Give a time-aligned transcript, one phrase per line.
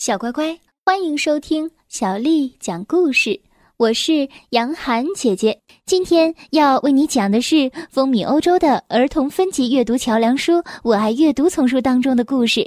[0.00, 3.38] 小乖乖，欢迎收听小丽讲故事。
[3.76, 12.66] 我是杨涵姐姐，今天要为你讲的是风靡欧洲的儿童分级阅读桥梁书《我爱阅读》丛书当中的故事。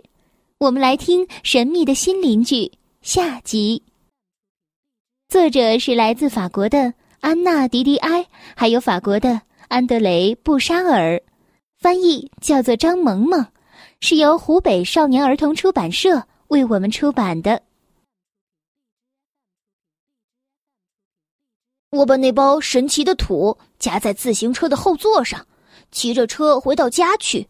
[0.59, 2.57] 我们来听《神秘的新邻居》
[3.01, 3.81] 下集。
[5.27, 8.23] 作者是来自法国的安娜·迪迪埃，
[8.55, 11.19] 还有法国的安德雷·布沙尔，
[11.79, 13.43] 翻译叫做张萌萌，
[14.01, 16.23] 是由湖北少年儿童出版社。
[16.53, 17.63] 为我们出版的。
[21.89, 25.45] 我把那包神奇的土夹在自行车的后座上，
[25.91, 27.47] 骑着车回到家去。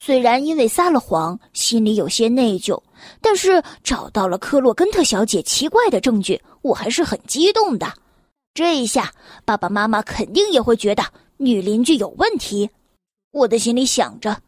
[0.00, 2.82] 虽然因为撒了谎，心里有些内疚，
[3.20, 7.92] 但是找到了科洛根特小姐奇怪的证据，我还是很激动的。
[8.54, 9.12] 这一下，
[9.44, 11.04] 爸爸妈妈肯定也会觉得
[11.36, 12.70] 女邻居有问题。
[13.32, 14.40] 我的心里想着，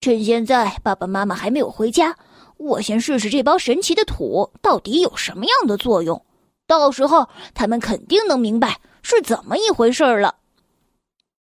[0.00, 2.16] 趁现在爸爸妈妈还没有回家。
[2.62, 6.24] 我先试试这包神奇的土到底有什么样的作用，
[6.68, 10.36] 到时候他们肯定能明白是怎么一回事了。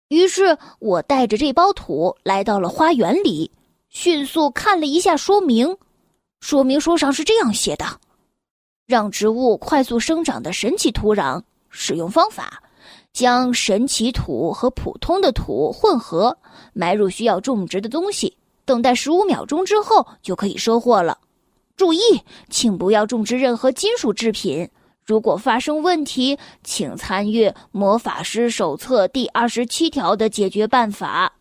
[0.08, 3.52] 于是我带着这包土来到了花园里，
[3.89, 5.78] 迅速看了一下说明。
[6.39, 7.86] 说明书上是这样写的：
[8.88, 12.64] 让植物快速生长的神奇土壤使用方法，
[13.12, 16.38] 将神奇土和普通的土混合，
[16.73, 18.38] 埋入需要种植的东西。
[18.72, 21.17] 等待十五秒钟之后就可以收获了。
[21.75, 22.00] 注意，
[22.50, 24.69] 请不要种植任何金属制品。
[25.03, 31.33] 如果发生问题，请参阅《魔法师手册》第二十七条的解决办法。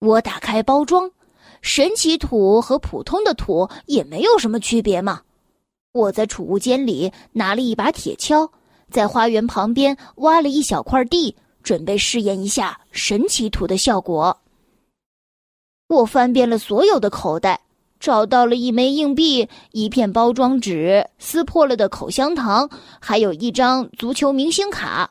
[0.00, 1.08] 我打开包装，
[1.62, 5.20] 神奇土和普通的土也没有什么区别嘛。
[5.92, 8.50] 我在储物间里拿了一把铁锹，
[8.90, 14.36] 在花园旁边挖了一小块地，准备试验一下神奇土的效果。
[15.88, 17.60] 我翻遍了所有的口袋，
[18.00, 22.68] 找到了一枚硬币、一片包装纸、撕破了的口香糖，
[23.00, 25.10] 还有一张足球明星卡。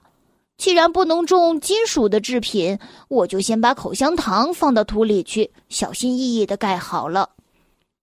[0.58, 7.30] 既然不能种金属的制品，我就先把口香糖放到土里去，小心翼翼的盖好了。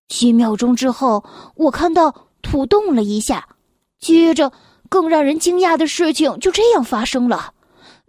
[0.09, 3.49] 几秒钟之后，我看到土动了一下，
[4.01, 4.53] 接着
[4.89, 7.53] 更让人惊讶的事情就这样发生了。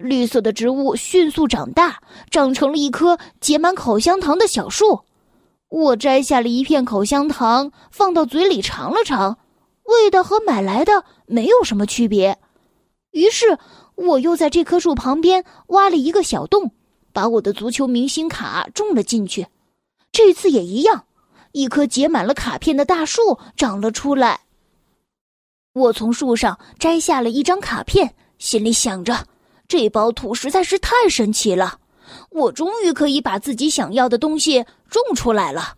[0.02, 5.02] 绿色的植物迅速长大，长成了一棵结满口香糖的小树。
[5.70, 9.38] 我摘下了一片口香糖，放到嘴里尝了尝，
[9.84, 12.38] 味道和买来的没有什么区别。
[13.12, 13.58] 于是，
[13.96, 16.72] 我又在这棵树旁边挖了一个小洞，
[17.14, 19.48] 把我的足球明星卡种了进去。
[20.12, 21.06] 这次也一样，
[21.54, 24.42] 一棵结满了卡片的大树长了出来。
[25.74, 29.26] 我从树上摘下了一张卡片，心里想着。
[29.72, 31.80] 这包土实在是太神奇了，
[32.30, 35.74] 我终于可以把自己想要的东西种出来了。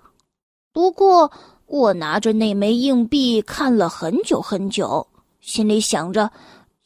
[0.71, 1.31] 不过，
[1.67, 5.05] 我拿着那枚硬币看了很久很久，
[5.41, 6.31] 心里想着，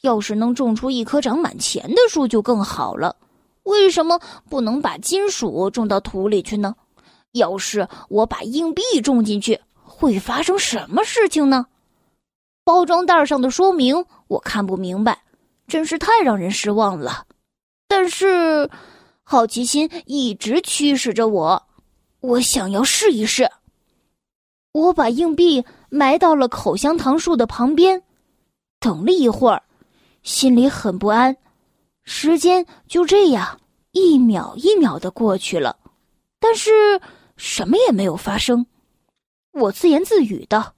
[0.01, 3.15] 要是能种出一棵长满钱的树就更好了。
[3.63, 4.19] 为什么
[4.49, 6.75] 不能把金属种到土里去呢？
[7.31, 11.67] 要是我把硬币种进去，会发生什么事情呢？
[12.65, 15.17] 包装袋上的说明我看不明白。
[15.67, 17.25] 真是太让人失望了，
[17.87, 18.69] 但是
[19.23, 21.67] 好奇心一直驱使着我，
[22.21, 23.49] 我想要试一试。
[24.71, 28.01] 我把硬币埋到了口香糖树的旁边，
[28.79, 29.61] 等了一会儿，
[30.23, 31.35] 心里很不安。
[32.03, 33.59] 时间就这样
[33.91, 35.77] 一秒一秒的过去了，
[36.39, 36.71] 但是
[37.35, 38.65] 什么也没有发生。
[39.51, 40.73] 我自言自语道：“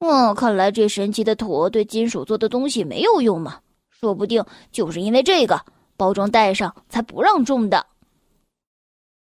[0.00, 3.60] 嗯，看来这神奇的土对金属做的东西没有用嘛。”
[4.06, 5.60] 说不定就是因为这个
[5.96, 7.84] 包装袋上才不让种的。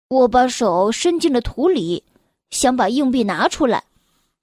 [0.09, 2.03] 我把手伸进了土里，
[2.51, 3.83] 想把硬币拿出来，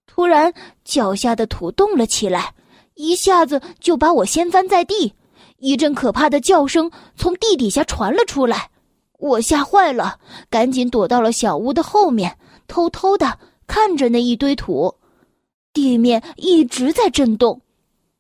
[0.05, 2.55] 突然脚下的土动了起来，
[2.95, 5.15] 一下子就把我掀翻在地。
[5.59, 8.69] 一阵可怕的叫声从地底下传了出来，
[9.21, 10.19] 我吓坏了，
[10.51, 12.37] 赶紧躲到了小屋的后面，
[12.67, 13.39] 偷偷的
[13.69, 14.93] 看着那一堆土。
[15.73, 17.61] 地面一直在震动，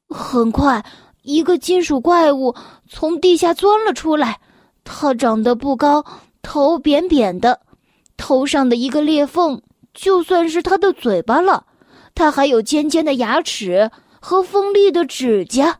[0.08, 0.84] 很快。
[1.22, 2.54] 一个金属怪物
[2.88, 4.40] 从地下钻了出来，
[4.84, 6.04] 它长得不高，
[6.42, 7.60] 头扁扁的，
[8.16, 9.62] 头上的一个裂缝
[9.94, 11.66] 就算是它的嘴巴了。
[12.14, 13.90] 它还有尖尖的牙齿
[14.20, 15.78] 和锋利的指甲。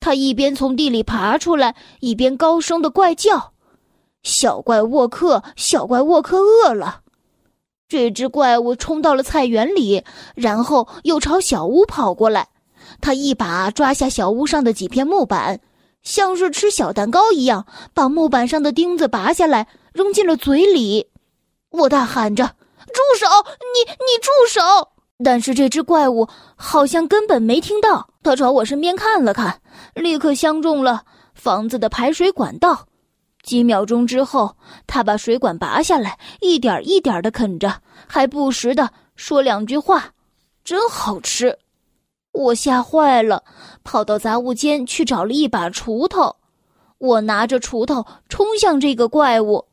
[0.00, 3.52] 它一边从地里爬出来，一边高声的怪叫
[4.24, 7.02] ：“小怪沃克，小怪沃克饿了！”
[7.86, 10.02] 这只怪物冲到了菜园里，
[10.34, 12.48] 然后又朝小屋跑过来。
[13.02, 15.60] 他一把抓下小屋上的几片木板，
[16.02, 21.08] 像是吃小蛋糕一样，把木板上的钉子拔下来，扔进了嘴里。
[21.70, 22.44] 我大喊着
[22.86, 23.26] ：“住手！
[23.74, 24.62] 你你住手！”
[25.24, 29.60] 但是这只怪物好像根本没听到，他朝我身边看了看，
[29.94, 31.02] 立刻相中了
[31.34, 32.86] 房子的排水管道。
[33.42, 34.56] 几秒钟之后，
[34.86, 40.12] 他把水管拔下来，一点一点的啃着，还不时的说两句话
[40.62, 41.58] ：“真好吃。”
[42.32, 43.44] 我吓坏了，
[43.84, 46.34] 跑到杂物间去找了一把锄头。
[46.98, 49.66] 我拿着锄头冲向这个怪物，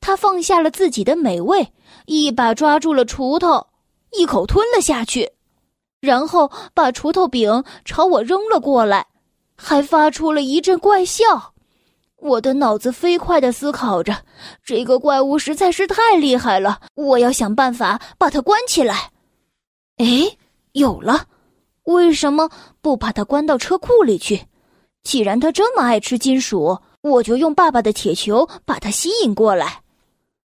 [0.00, 1.72] 他放下了自己的美味，
[2.06, 3.66] 一把抓住了锄头，
[4.12, 5.30] 一口吞了下去，
[6.00, 9.06] 然后把锄头柄朝我扔了过来，
[9.56, 11.52] 还发出了一阵怪笑。
[12.16, 14.16] 我的脑子飞快的思考着，
[14.64, 19.10] 这个怪物实在是太厉害了，我要想办法把它关起来。
[19.98, 20.38] 哎，
[20.72, 21.26] 有了，
[22.04, 22.50] 为什么
[22.82, 24.42] 不把它关到车库里去？
[25.04, 29.80] 既然他这么爱吃金属，我就用爸爸的铁球把它吸引过来。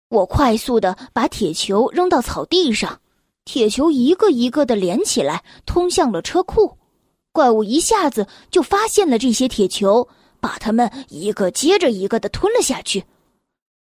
[0.10, 3.00] 我快速的把铁球扔到草地上，
[3.44, 6.78] 铁球一个一个的连起来，通向了车库。
[7.32, 10.08] 怪物一下子就发现了这些铁球，
[10.40, 13.06] 把它们一个接着一个的吞了下去。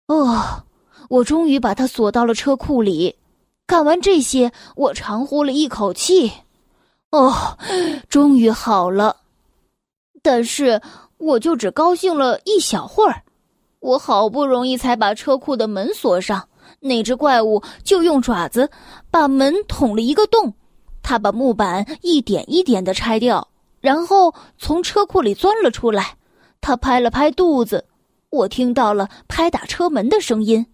[0.07, 0.65] 哦，
[1.09, 3.15] 我终于把它锁到了车库里。
[3.65, 6.31] 干完这些，我长呼了一口气。
[7.15, 7.57] 哦，
[8.09, 9.15] 终于好了。
[10.21, 10.81] 但是，
[11.17, 13.21] 我就只高兴了一小会儿。
[13.79, 16.45] 我好不容易才把车库的门锁上，
[16.81, 18.69] 那只怪物就用爪子
[19.09, 20.53] 把门捅了一个洞。
[21.01, 23.47] 他把木板一点一点的拆掉，
[23.79, 26.17] 然后从车库里钻了出来。
[26.59, 27.85] 他拍了拍肚子，
[28.29, 30.65] 我听到了拍打车门的声音。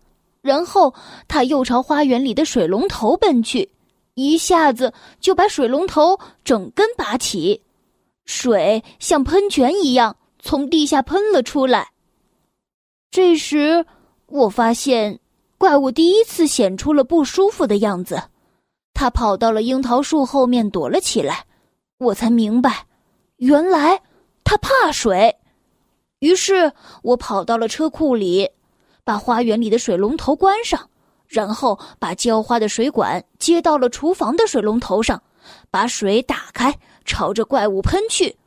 [0.41, 0.91] 然后
[1.27, 3.69] 他又朝花园里的水龙头奔去，
[4.13, 7.61] 一下子就把水龙头整根拔起。
[8.25, 11.91] 水像喷泉一样从地下喷了出来。
[13.09, 13.85] 这时，
[14.27, 15.19] 我发现
[15.57, 18.21] 怪物第一次显出了不舒服的样子，
[18.93, 21.45] 它跑到了樱桃树后面躲了起来。
[21.97, 22.85] 我才明白，
[23.37, 24.01] 原来
[24.43, 25.35] 它怕水。
[26.19, 26.71] 于是
[27.01, 28.49] 我跑到了车库里，
[29.03, 30.89] 把花园里的水龙头关上，
[31.31, 35.23] 然后把浇花的水管接到了厨房的水龙头上，
[35.71, 36.77] 把水打开。
[37.03, 38.37] 朝着怪物喷去，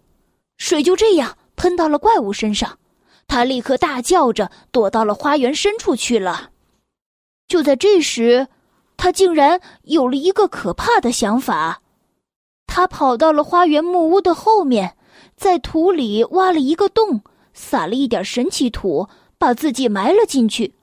[0.59, 2.79] 水就这样喷到了怪物身上，
[3.27, 6.51] 他立刻大叫着躲到了花园深处去了。
[7.49, 8.47] 就在这时，
[8.97, 11.83] 他竟然有了一个可怕的想法，
[12.69, 14.97] 他跑到了花园木屋的后面，
[15.37, 17.23] 在土里挖了一个洞，
[17.53, 20.75] 撒了一点神奇土，把自己埋了进去。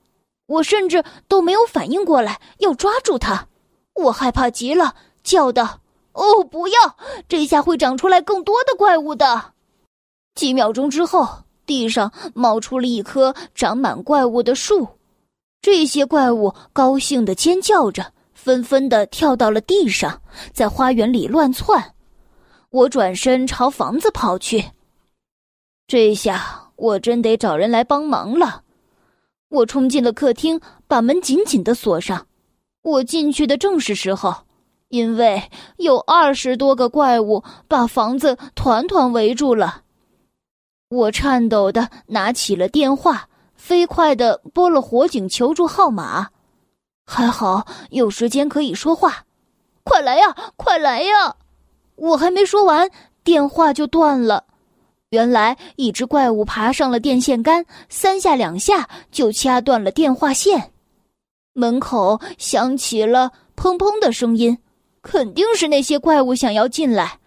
[0.52, 3.48] 我甚至都没有反应过来要抓住他，
[3.94, 5.80] 我害怕极了，叫道。
[6.12, 6.96] 哦，不要！
[7.26, 9.54] 这下会长出来更多的怪物的。
[10.34, 11.26] 几秒钟之后，
[11.64, 14.86] 地上冒出了一棵长满怪物的树，
[15.62, 20.20] 这些怪物高兴的尖叫着，纷纷的跳到了地上，
[20.52, 21.94] 在花园里乱窜。
[22.68, 24.62] 我转身朝房子跑去，
[25.86, 28.62] 这下我真得找人来帮忙了。
[29.52, 32.26] 我冲进了客厅，把门紧紧的锁上。
[32.82, 34.34] 我进去的正是时候。
[34.88, 39.84] 因为有二十多个怪物把房子团团围住了，
[40.90, 46.28] 我颤抖的拿起了电话，飞快的拨了火警求助号码。
[47.06, 49.24] 还好有时间可以说话，
[49.82, 51.36] 快来呀，快来呀！
[51.96, 52.90] 我还没说完，
[53.24, 54.44] 电话就断了。
[55.12, 60.72] 原来一只怪物爬上了电线杆，三下两下就掐断了电话线。
[61.52, 64.58] 门口响起了砰砰的声音。
[65.02, 67.18] 肯定是那些怪物想要进来，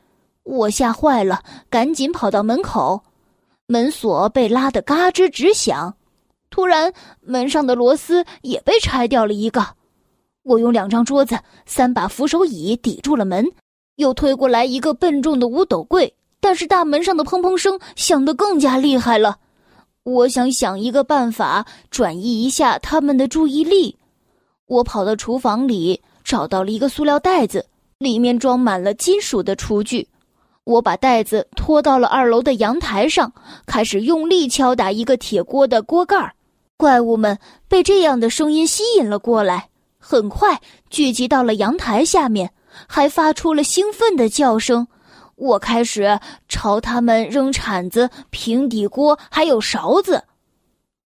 [0.44, 3.04] 我吓坏了，赶紧跑到门口，
[3.68, 5.96] 门锁被拉得嘎吱直响。
[6.50, 9.76] 突然，门上的螺丝也被拆掉了一个。
[10.44, 13.46] 我用两张桌子、三把扶手椅抵住了门，
[13.98, 16.16] 又推过来一个笨重的五斗柜。
[16.46, 19.38] 但是大门上的砰砰声响得更加厉害了。
[20.04, 23.98] 我想想一个办法，转移一下他们的注意力。
[24.68, 26.00] 我跑到厨房里。
[26.24, 27.66] 找到了一个塑料袋子，
[28.00, 30.08] 里面装满了金属的厨具。
[30.64, 33.32] 我把袋子拖到了二楼的阳台上，
[33.68, 36.34] 开始用力敲打一个铁锅的锅盖。
[36.78, 37.38] 怪物们
[37.68, 40.60] 被这样的声音吸引了过来，很快
[40.90, 42.52] 聚集到了阳台下面，
[42.88, 44.88] 还发出了兴奋的叫声。
[45.36, 50.24] 我开始朝他们扔铲子、平底锅还有勺子。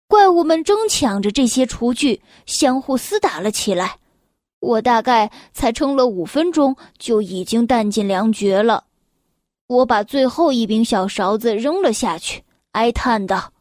[0.08, 3.98] 怪物们争抢着这些厨具，相互厮打了起来。
[4.60, 8.86] 我大概才撑了五分钟，就已经弹尽粮绝了。
[9.68, 13.52] 我把最后一柄小勺子扔了下去，哀叹道：“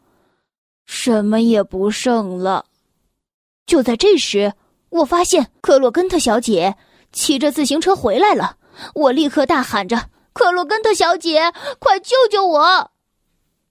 [0.86, 2.66] 什么也不剩了。”
[3.66, 4.54] 就在这时，
[4.88, 6.76] 我发现克洛根特小姐
[7.12, 8.56] 骑着自行车回来了。
[8.94, 12.90] 我立刻大喊着：“克洛根特小姐，快救救我！”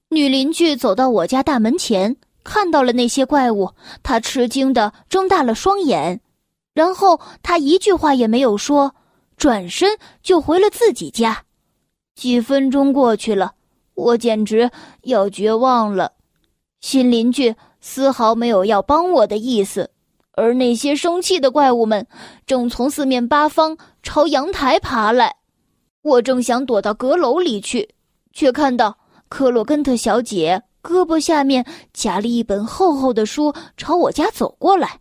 [0.09, 6.21] 女邻居走到我家大门前，看到了那些怪物，她吃惊的睁大了双眼，
[6.73, 8.95] 然后她一句话也没有说，
[9.37, 11.43] 转身就回了自己家。
[12.15, 13.53] 几分钟过去了，
[13.93, 14.71] 我简直
[15.03, 16.13] 要绝望了。
[16.81, 19.91] 新邻居丝毫没有要帮我的意思，
[20.31, 22.07] 而那些生气的怪物们
[22.47, 25.35] 正从四面八方朝阳台爬来。
[26.05, 27.89] 我正想躲到阁楼里去，
[28.31, 28.95] 却看到
[29.27, 34.99] 克洛根特小姐胳膊下面夹了一本厚厚的书，朝我家走过来。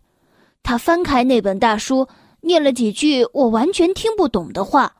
[0.63, 2.07] 她翻开那本大书，
[2.41, 4.95] 念了几句我完全听不懂的话，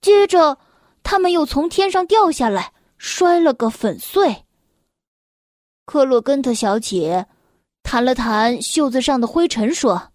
[0.00, 0.58] 接着。
[1.04, 4.44] 他们又从天上掉下来，摔了个粉碎。
[5.84, 7.28] 克洛根特小姐
[7.84, 10.10] 弹了弹袖子上的灰尘，说：“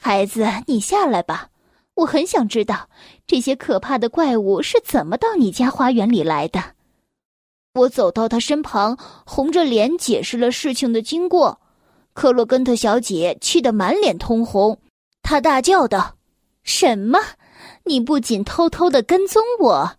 [0.00, 1.50] 孩子，你下来吧。
[1.96, 2.88] 我很想知道
[3.26, 6.62] 这些可怕的怪物是怎么到你家花园里来的。”
[7.74, 11.60] 我走到他身旁，红着脸解释了事情的经过。
[12.14, 14.80] 克洛根特小姐气得满脸通红，
[15.20, 16.16] 她大叫道
[16.64, 17.18] ：“什么？”
[17.84, 19.92] 你不仅偷偷的跟踪我，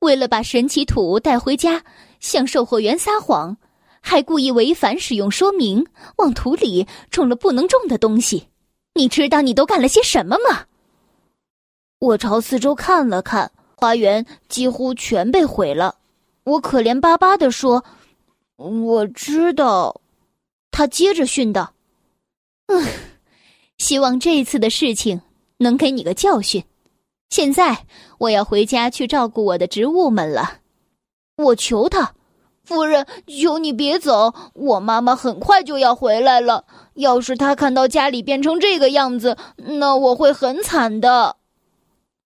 [0.00, 1.84] 为了把神奇土带回家，
[2.20, 3.56] 向售货员撒谎，
[4.00, 8.48] 还故意违反使用说明，往土里种了不能种的东西。
[8.94, 10.64] 你知道你都干了些什么吗？
[12.02, 15.94] 我朝四周看了看，花园几乎全被毁了。
[16.42, 17.84] 我可怜巴巴的说
[18.58, 20.00] ：“我知道。”
[20.72, 21.74] 他接着训道
[22.66, 22.84] ：“嗯，
[23.78, 25.20] 希望这次的事情
[25.58, 26.64] 能给你个教训。”
[27.30, 27.86] 现在
[28.18, 30.54] 我要回家去照顾我的植物们了，
[31.36, 32.14] 我求他，
[32.64, 36.64] 夫人，求你别走，我妈妈很快就要回来了。
[36.94, 41.36] 要是她看到家里变成这个样子，那我会很惨的。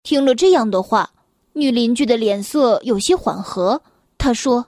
[0.03, 1.11] 听了这样的话，
[1.53, 3.83] 女邻居的脸色有些缓和。
[4.19, 4.67] 她说：“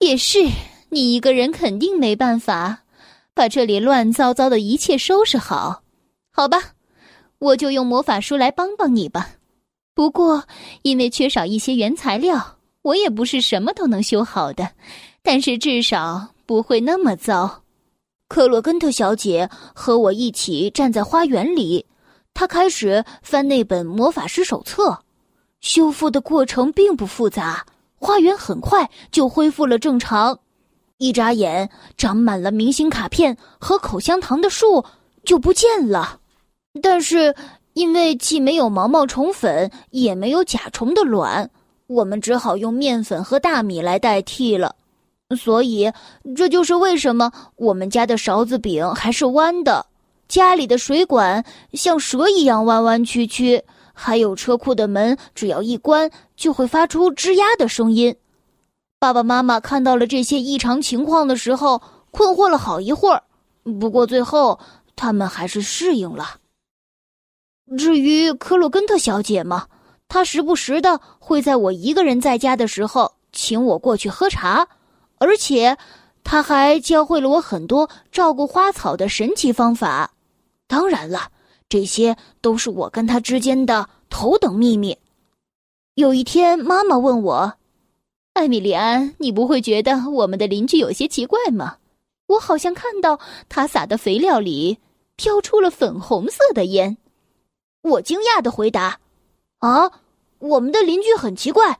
[0.00, 0.46] 也是，
[0.90, 2.84] 你一个人肯定没办法
[3.34, 5.82] 把这里乱糟糟的一切收拾好，
[6.30, 6.58] 好吧？”
[7.40, 9.32] 我就用魔法书来帮帮你吧，
[9.94, 10.44] 不过
[10.82, 14.70] 因为缺少一些原材料，我也不是什么都能修好的，
[15.22, 17.62] 但是至少不会那么糟。
[18.28, 21.84] 克洛根特小姐和我一起站在花园里，
[22.34, 24.98] 他开始翻那本魔法师手册。
[25.60, 27.64] 修复的过程并不复杂，
[27.96, 30.38] 花园很快就恢复了正常。
[30.98, 34.84] 一眨眼，长满了明星卡片和口香糖的树
[35.24, 36.20] 就不见了。
[36.82, 37.34] 但是，
[37.72, 41.48] 因为既没有毛毛虫粉，也没有甲虫的卵，
[41.86, 44.76] 我们只好用面粉和大米来代替了。
[45.36, 45.90] 所以，
[46.36, 49.86] 这就是为什么我们家的勺子柄还是弯的，
[50.28, 53.62] 家里的水管像蛇一样弯弯曲曲，
[53.92, 58.16] 还有车库的门只要一关就会发出吱呀的声音。
[58.98, 63.22] 爸爸妈妈看到了这些异常情况的时候，困惑了好一会儿，
[63.80, 64.58] 不过最后
[64.96, 66.36] 他们还是适应了。
[67.76, 69.66] 至于克洛根特小姐嘛，
[70.08, 74.68] 她时不时的会在我一个人在家的时候请我过去喝茶，
[75.18, 75.76] 而且
[76.22, 80.13] 她还教会了我很多照顾花草的神奇方法。
[80.66, 81.30] 当然了，
[81.68, 84.98] 这些都是我跟他之间的头等秘密。
[85.94, 87.54] 有一天，妈妈问我
[88.34, 91.76] ：“艾米莉安，你不会觉得我们的邻居有些奇怪吗？
[92.26, 94.78] 我好像看到他撒的肥料里
[95.16, 96.96] 飘出了粉红色的烟。”
[97.82, 98.98] 我惊讶的回答
[99.60, 99.90] ：“啊，
[100.38, 101.78] 我们的邻居很奇怪。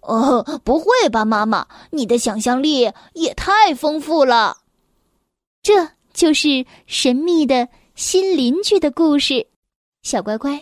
[0.00, 4.58] 哦，不会吧，妈妈，你的想象力也太丰富了。
[5.62, 9.46] 这就是神秘的新邻居的故事。
[10.02, 10.60] 小乖乖，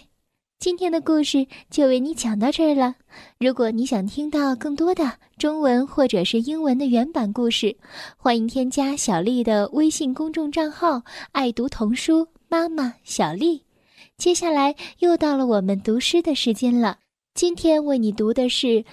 [0.58, 2.94] 今天的故事就为你讲到这儿了。
[3.38, 7.74] 如果你想听到更多的中文或者是英文的原版故事，
[8.18, 13.62] 欢迎添加小丽的微信公众账号‘爱读童书妈妈小丽’。”
[14.18, 16.98] 接下来又到了我们读诗的时间了。
[17.32, 18.66] 今天为你读的是《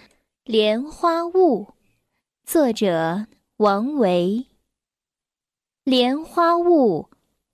[0.46, 1.66] 莲花坞》，
[2.46, 3.28] 作者
[3.58, 4.46] 王维。
[5.84, 7.10] 莲花坞，